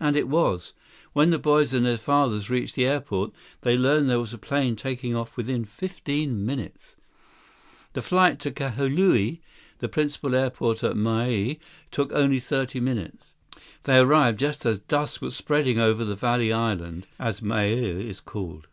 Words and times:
And 0.00 0.16
it 0.16 0.26
was. 0.26 0.72
When 1.12 1.28
the 1.28 1.38
boys 1.38 1.74
and 1.74 1.84
their 1.84 1.98
fathers 1.98 2.48
reached 2.48 2.76
the 2.76 2.86
airport, 2.86 3.34
they 3.60 3.76
learned 3.76 4.08
there 4.08 4.18
was 4.18 4.32
a 4.32 4.38
plane 4.38 4.74
taking 4.74 5.14
off 5.14 5.36
within 5.36 5.66
fifteen 5.66 6.46
minutes. 6.46 6.96
The 7.92 8.00
flight 8.00 8.38
to 8.38 8.50
Kahului, 8.50 9.40
the 9.80 9.88
principal 9.90 10.34
airport 10.34 10.82
on 10.82 10.98
Maui, 11.00 11.60
took 11.90 12.10
only 12.12 12.40
thirty 12.40 12.80
minutes. 12.80 13.34
They 13.82 13.98
arrived 13.98 14.38
just 14.38 14.64
as 14.64 14.78
dusk 14.78 15.20
was 15.20 15.36
spreading 15.36 15.78
over 15.78 16.06
the 16.06 16.14
Valley 16.16 16.50
Island, 16.50 17.06
as 17.18 17.42
Maui 17.42 18.08
is 18.08 18.22
called. 18.22 18.66